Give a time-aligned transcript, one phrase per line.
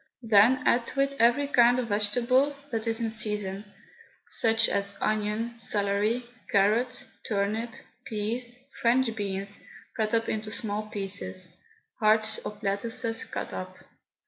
[0.23, 3.65] Then add to it every kind of vegetable that is in season,
[4.29, 7.69] such as onion, celery, carrot, turnip,
[8.05, 9.63] peas, French beans,
[9.95, 11.55] cut up into small pieces,
[11.99, 13.77] hearts of lettuces cut up.